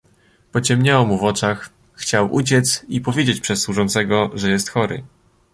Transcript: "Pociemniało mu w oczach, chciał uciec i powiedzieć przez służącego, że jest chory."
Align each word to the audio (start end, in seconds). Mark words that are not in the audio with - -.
"Pociemniało 0.51 1.05
mu 1.05 1.17
w 1.17 1.23
oczach, 1.23 1.69
chciał 1.93 2.33
uciec 2.33 2.85
i 2.87 3.01
powiedzieć 3.01 3.39
przez 3.39 3.61
służącego, 3.61 4.29
że 4.35 4.51
jest 4.51 4.69
chory." 4.69 5.03